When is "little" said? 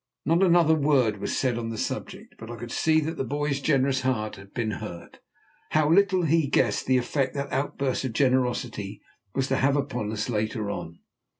5.91-6.23